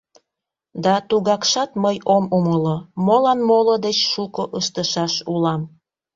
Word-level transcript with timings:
—Да 0.83 0.93
тугакшат 1.09 1.71
мый 1.83 1.97
ом 2.15 2.23
умыло: 2.37 2.77
молан 3.05 3.39
моло 3.49 3.75
деч 3.85 3.97
шуко 4.11 4.43
ыштышаш 4.59 5.13
улам? 5.33 5.61